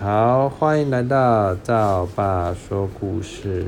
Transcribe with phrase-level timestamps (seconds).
[0.00, 3.66] 好，欢迎来到赵爸说故事。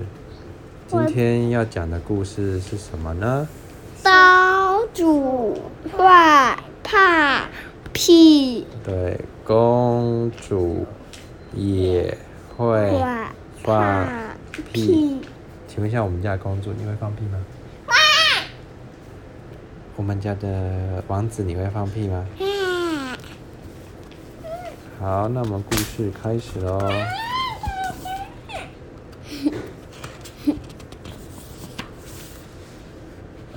[0.87, 3.49] 今天要讲的故事是什么呢？
[4.04, 5.54] 公主
[5.90, 5.98] 会
[6.85, 7.48] 放
[7.93, 8.64] 屁。
[8.85, 10.87] 对，公主
[11.53, 12.16] 也
[12.56, 12.92] 会
[13.65, 14.06] 放
[14.72, 15.21] 屁。
[15.67, 17.45] 请问一下，我们家的公主你会放屁吗？
[17.87, 17.95] 会。
[19.97, 22.24] 我们家的王子你会放屁吗？
[25.01, 26.79] 好，那我们故事开始喽。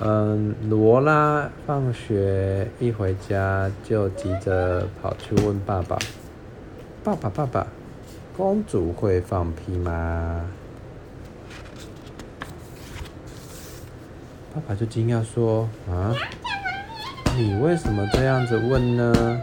[0.00, 5.98] 嗯，罗拉放学一回家就急着跑去问爸爸
[7.04, 7.66] ：“爸爸，爸爸，
[8.34, 10.40] 公主会放屁吗？”
[14.54, 16.14] 爸爸就惊讶说：“啊，
[17.36, 19.42] 你为什么这样子问呢？”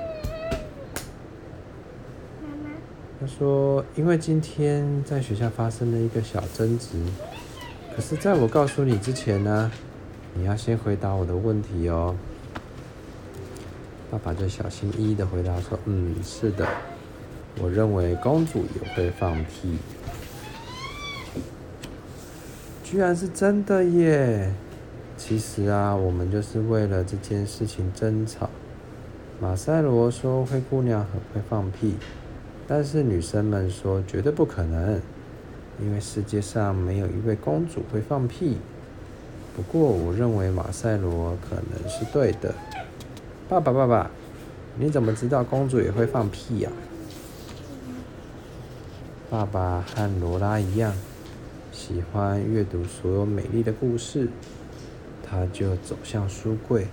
[3.21, 6.97] 他说：“因为今天在学校发生了一个小争执，
[7.95, 9.71] 可是在我告诉你之前呢，
[10.33, 12.15] 你要先回答我的问题哦。”
[14.09, 16.67] 爸爸就小心翼翼的回答说：“嗯，是的，
[17.61, 19.77] 我认为公主也会放屁。”
[22.83, 24.51] 居然是真的耶！
[25.15, 28.49] 其实啊，我们就是为了这件事情争吵。
[29.39, 31.97] 马赛罗说灰姑娘很会放屁。
[32.73, 34.97] 但是女生们说绝对不可能，
[35.83, 38.59] 因为世界上没有一位公主会放屁。
[39.53, 42.55] 不过我认为马赛罗可能是对的。
[43.49, 44.09] 爸爸，爸爸，
[44.79, 46.71] 你怎么知道公主也会放屁呀？
[49.29, 50.93] 爸爸和罗拉一样，
[51.73, 54.29] 喜欢阅读所有美丽的故事。
[55.29, 56.87] 他就走向书柜，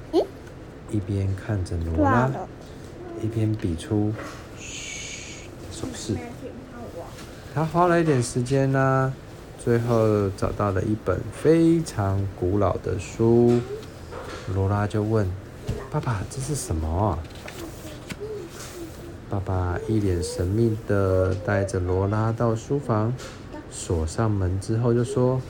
[0.91, 2.29] 一边看着罗拉，
[3.23, 4.13] 一边比出。
[5.79, 6.17] 手势，
[7.55, 9.15] 他花了一点时间呢、
[9.63, 13.61] 最后找到了一本非常古老的书。
[14.55, 15.31] 罗拉就问
[15.89, 17.19] ：“爸爸，这是什么啊？”
[19.31, 23.15] 爸爸一脸神秘的带着罗拉到书房，
[23.71, 25.41] 锁上门之后就说：“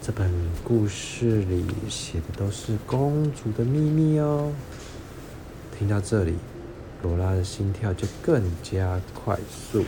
[0.00, 0.32] 这本
[0.64, 4.50] 故事里写的都是公主的秘密哦。”
[5.76, 6.36] 听到这里。
[7.02, 9.84] 罗拉的心跳就更加快速。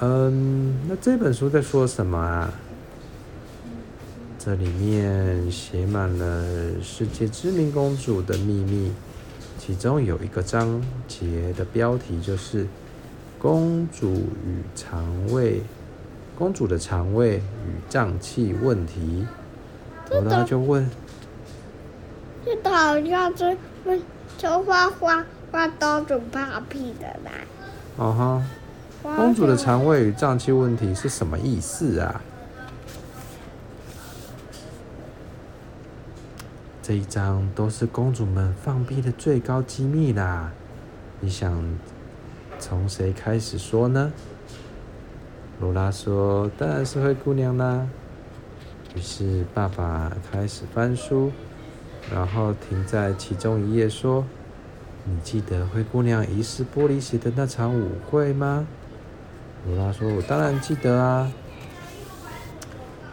[0.00, 2.52] 嗯，那这本书在说什么啊？
[4.38, 8.90] 这里面写满了世界知名公主的秘密，
[9.58, 12.66] 其中有一个章节的标题就是
[13.38, 15.60] “公主与肠胃”，
[16.38, 19.26] 公主的肠胃与胀气问题。
[20.10, 20.88] 罗拉就问
[22.46, 24.00] ：“这好像是问。”
[24.40, 27.30] 就画画画公主放屁的啦。
[27.98, 28.42] 哦哈，
[29.02, 32.22] 公主的肠胃与胀气问题是什么意思啊？
[36.82, 40.50] 这一章都是公主们放屁的最高机密啦。
[41.20, 41.62] 你想
[42.58, 44.10] 从谁开始说呢？
[45.60, 47.86] 罗拉说：“当然是灰姑娘啦。”
[48.96, 51.30] 于是爸爸开始翻书。
[52.08, 54.24] 然后停在其中一页，说
[55.04, 58.66] ：“你记得灰姑娘遗失玻璃鞋的那场舞会吗？”
[59.66, 61.30] 罗拉说：“我当然记得啊。”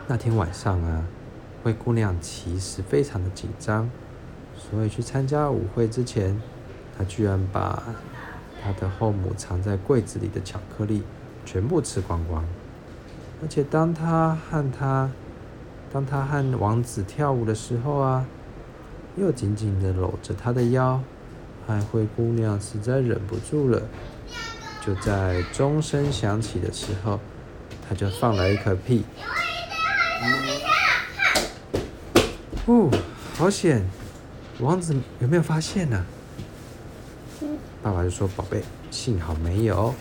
[0.07, 1.05] 那天晚上啊，
[1.61, 3.89] 灰姑娘其实非常的紧张，
[4.55, 6.41] 所以去参加舞会之前，
[6.97, 7.83] 她居然把
[8.63, 11.03] 她的后母藏在柜子里的巧克力
[11.45, 12.43] 全部吃光光。
[13.43, 15.11] 而且当她和她，
[15.91, 18.25] 当她和王子跳舞的时候啊。
[19.17, 21.01] 又紧紧地搂着她的腰，
[21.67, 23.81] 爱灰姑娘实在忍不住了。
[24.85, 27.19] 就在钟声响起的时候，
[27.89, 29.03] 她就放了一颗屁。
[32.67, 32.89] 哦，
[33.35, 33.83] 好险！
[34.59, 36.05] 王子有没有发现呢？
[37.81, 39.93] 爸爸就说：“宝贝，幸好没有。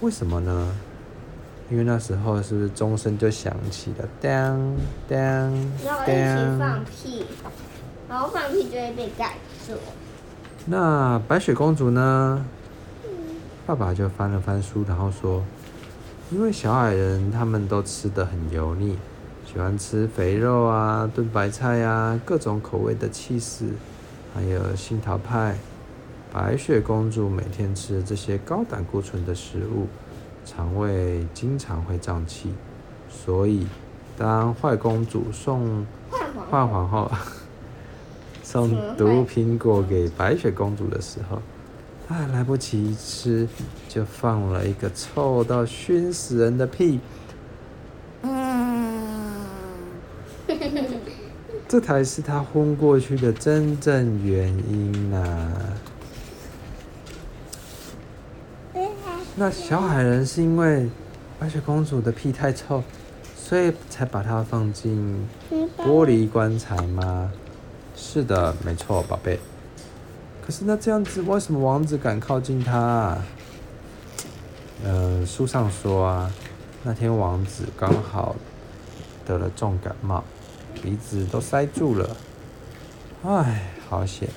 [0.00, 0.76] 为什么呢？
[1.70, 4.08] 因为那时候是不是钟声就响起了？
[4.20, 4.76] 当
[5.08, 5.52] 当
[6.06, 6.58] 当。
[6.58, 7.26] 放屁。”
[8.08, 9.34] 然后放屁就会被盖
[9.66, 9.72] 住。
[10.66, 12.44] 那白雪公主呢？
[13.66, 15.42] 爸爸就翻了翻书，然后说
[16.30, 18.98] ：“因为小矮人他们都吃的很油腻，
[19.50, 23.70] 喜欢吃肥肉啊、炖白菜啊、各种口味的起司，
[24.34, 25.56] 还有杏桃派。
[26.30, 29.86] 白雪公主每天吃这些高胆固醇的食物，
[30.44, 32.52] 肠胃经常会胀气。
[33.08, 33.66] 所以，
[34.16, 35.86] 当坏公主送
[36.50, 37.10] 坏皇后。”
[38.44, 41.36] 送毒苹果给白雪公主的时候，
[42.08, 43.48] 啊，来不及吃，
[43.88, 47.00] 就放了一个臭到熏死人的屁。
[48.20, 49.46] 嗯，
[51.66, 55.50] 这才是她昏过去的真正原因啊。
[59.36, 60.88] 那小矮人是因为
[61.40, 62.84] 白雪公主的屁太臭，
[63.36, 65.26] 所以才把它放进
[65.76, 67.32] 玻璃棺材吗？
[67.96, 69.40] 是的，没错，宝贝。
[70.46, 73.24] 可是那这样子，为什么王子敢靠近他啊？
[74.84, 76.30] 呃，书上说啊，
[76.84, 78.36] 那天王子刚好
[79.26, 80.22] 得了重感冒，
[80.80, 82.16] 鼻子都塞住了。
[83.24, 84.28] 唉，好险，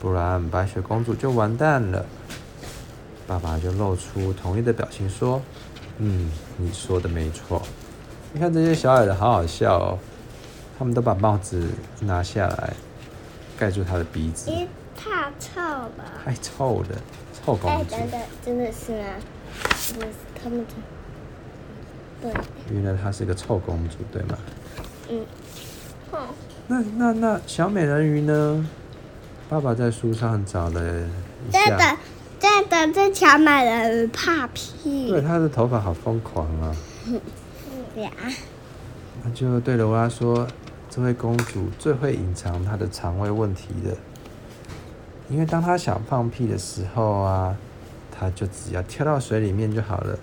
[0.00, 2.06] 不然白雪公主就完蛋了。
[3.26, 5.40] 爸爸就露出同意的表情，说
[5.98, 7.62] ：“嗯，你说的没错。
[8.32, 9.98] 你看这些小矮人好好笑哦，
[10.78, 11.68] 他们都把帽子
[12.00, 12.72] 拿下来
[13.58, 14.50] 盖住他的鼻子。
[14.96, 15.90] 太臭了！
[16.24, 16.88] 太臭了，
[17.32, 17.90] 臭公主。
[17.90, 19.16] 真的真的是啊，
[19.88, 20.72] 真的是他们的。
[22.20, 22.32] 对。
[22.70, 24.38] 原来她是个臭公主，对吗？
[25.08, 25.26] 嗯。
[26.12, 26.28] 哦。
[26.68, 28.68] 那那那小美人鱼呢？
[29.48, 31.00] 爸爸在书上找了
[31.50, 31.98] 一下。
[32.72, 35.10] 在等这小美人鱼放屁。
[35.10, 36.74] 对，他的头发好疯狂啊！
[37.96, 38.10] 呀，
[39.22, 40.46] 那就对罗拉说
[40.88, 43.94] ：“这位公主最会隐藏她的肠胃问题的，
[45.28, 47.54] 因为当她想放屁的时候啊，
[48.10, 50.18] 她就只要跳到水里面就好了。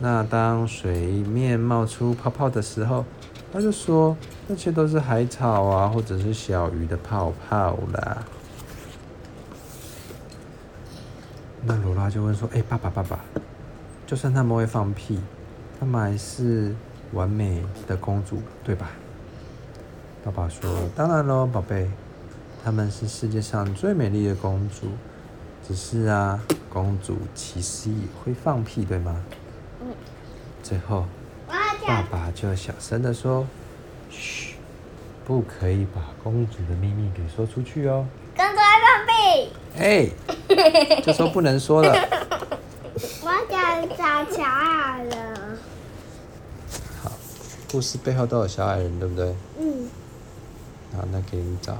[0.00, 3.04] 那当水面冒出泡泡的时候，
[3.52, 4.16] 她就说
[4.48, 8.24] 那些都是海草啊，或者是小鱼的泡泡啦。”
[11.68, 13.18] 那罗拉就问说：“哎、欸，爸爸，爸爸，
[14.06, 15.18] 就算他们会放屁，
[15.80, 16.72] 他们还是
[17.12, 18.90] 完美的公主，对吧？”
[20.24, 21.90] 爸爸说：“当然喽，宝贝，
[22.62, 24.86] 他们是世界上最美丽的公主。
[25.66, 26.40] 只是啊，
[26.70, 29.20] 公主其实也会放屁，对吗？”
[30.62, 31.04] 最后，
[31.48, 33.44] 爸爸就小声的说
[34.08, 34.54] ：“嘘，
[35.24, 39.52] 不可以把公主的秘密给说出去哦。”公主爱放屁。
[39.78, 40.35] 哎。
[41.04, 41.92] 就说不能说了。
[43.22, 45.58] 我想找小矮人。
[47.02, 47.12] 好，
[47.70, 49.34] 故事背后都有小矮人，对不对？
[49.58, 49.88] 嗯。
[50.96, 51.76] 好，那给你找。